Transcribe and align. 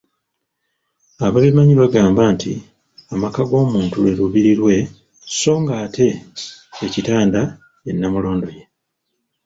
Ababimanyi 1.25 1.73
bagamba 1.81 2.21
nti 2.33 2.51
amaka 3.13 3.41
g‘omuntu 3.49 3.95
lwe 4.03 4.11
Lubiri 4.17 4.53
lwe 4.59 4.75
so 5.39 5.53
ng‘ate 5.61 6.07
ekitanda 6.85 7.41
ye 7.83 7.91
Nnamulondoye. 7.93 8.61